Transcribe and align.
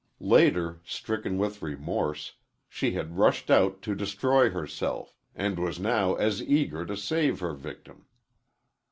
Later, 0.23 0.81
stricken 0.83 1.37
with 1.37 1.61
remorse, 1.61 2.33
she 2.67 2.93
had 2.93 3.19
rushed 3.19 3.51
out 3.51 3.83
to 3.83 3.93
destroy 3.93 4.49
herself, 4.49 5.15
and 5.35 5.59
was 5.59 5.77
now 5.79 6.15
as 6.15 6.41
eager 6.41 6.87
to 6.87 6.97
save 6.97 7.39
her 7.41 7.53
victim. 7.53 8.07